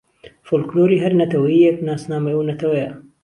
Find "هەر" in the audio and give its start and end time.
1.03-1.13